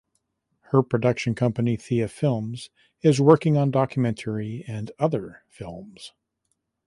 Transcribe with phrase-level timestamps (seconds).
[0.71, 2.71] Her production company "Thea Films"
[3.03, 6.13] is working on documentary and other films.